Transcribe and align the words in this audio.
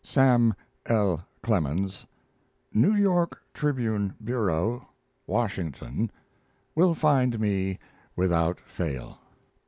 SAM. 0.03 0.55
L. 0.87 1.21
CLEMENS, 1.43 2.07
New 2.73 2.95
York 2.95 3.39
Tribune 3.53 4.15
Bureau, 4.23 4.89
Washington 5.27 6.09
will 6.73 6.95
find 6.95 7.39
me, 7.39 7.77
without 8.15 8.59
fail. 8.61 9.19